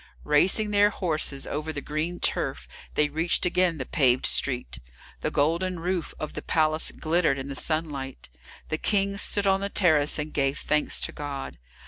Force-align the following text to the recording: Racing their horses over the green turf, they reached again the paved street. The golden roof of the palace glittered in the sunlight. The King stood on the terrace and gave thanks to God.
Racing 0.23 0.71
their 0.71 0.89
horses 0.89 1.45
over 1.45 1.71
the 1.71 1.79
green 1.79 2.19
turf, 2.19 2.67
they 2.95 3.07
reached 3.07 3.45
again 3.45 3.77
the 3.77 3.85
paved 3.85 4.25
street. 4.25 4.79
The 5.19 5.29
golden 5.29 5.79
roof 5.79 6.15
of 6.19 6.33
the 6.33 6.41
palace 6.41 6.89
glittered 6.91 7.37
in 7.37 7.49
the 7.49 7.55
sunlight. 7.55 8.27
The 8.69 8.79
King 8.79 9.19
stood 9.19 9.45
on 9.45 9.61
the 9.61 9.69
terrace 9.69 10.17
and 10.17 10.33
gave 10.33 10.57
thanks 10.57 10.99
to 11.01 11.11
God. 11.11 11.59